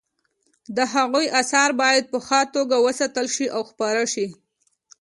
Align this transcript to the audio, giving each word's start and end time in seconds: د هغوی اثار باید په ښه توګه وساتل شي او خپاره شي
د 0.75 0.79
هغوی 0.93 1.25
اثار 1.41 1.69
باید 1.81 2.03
په 2.11 2.17
ښه 2.25 2.39
توګه 2.55 2.75
وساتل 2.85 3.27
شي 3.35 3.47
او 3.55 3.61
خپاره 3.69 4.03
شي 4.13 4.27